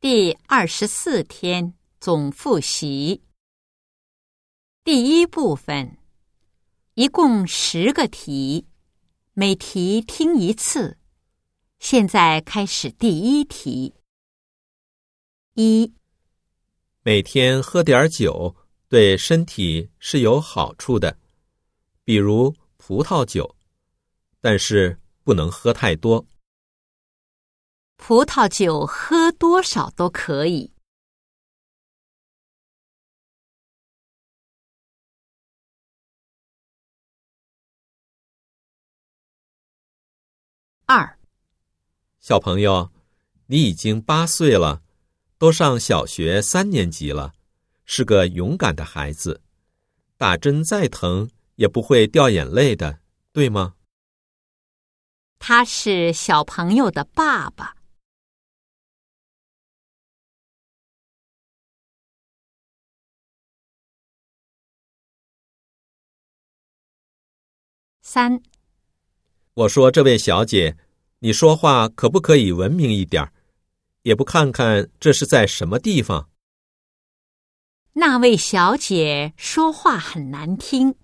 [0.00, 3.20] 第二十四天总复习
[4.84, 5.98] 第一部分，
[6.94, 8.68] 一共十个题，
[9.32, 10.98] 每题听一次。
[11.80, 13.92] 现在开始第一题。
[15.54, 15.92] 一，
[17.02, 18.54] 每天喝点酒
[18.88, 21.18] 对身体是有好处的，
[22.04, 23.56] 比如葡萄酒，
[24.40, 26.24] 但是不能喝太多。
[27.98, 30.72] 葡萄酒喝多少都可以。
[40.86, 41.18] 二，
[42.18, 42.90] 小朋友，
[43.46, 44.82] 你已经八岁了，
[45.36, 47.34] 都上小学三年级了，
[47.84, 49.42] 是个勇敢的孩子。
[50.16, 53.00] 打针再疼也不会掉眼泪的，
[53.32, 53.74] 对吗？
[55.38, 57.76] 他是小朋友的爸爸。
[68.10, 68.40] 三，
[69.52, 70.78] 我说：“这位小姐，
[71.18, 73.34] 你说话可不可以文明一点儿？
[74.00, 76.30] 也不看看这是在什么地方？”
[77.92, 80.94] 那位小姐说话很难听。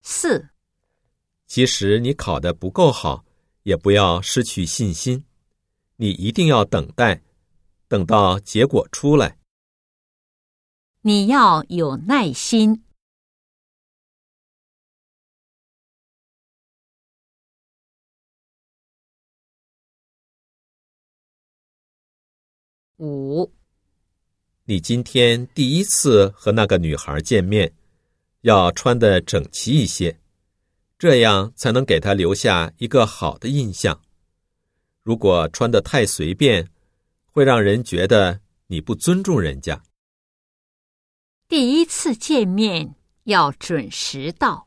[0.00, 0.48] 四，
[1.46, 3.22] 即使你考得不够好，
[3.64, 5.22] 也不要失去信心。
[5.96, 7.22] 你一定要等待，
[7.88, 9.38] 等到结果出来。
[11.00, 12.82] 你要有耐心。
[22.98, 23.52] 五，
[24.64, 27.72] 你今天第一次和那个女孩见面，
[28.40, 30.18] 要穿的整齐一些，
[30.98, 34.05] 这样才能给她留下一个好的印象。
[35.06, 36.68] 如果穿得太随便，
[37.30, 39.80] 会让人觉得你不尊重人家。
[41.46, 44.66] 第一次见面要准时到。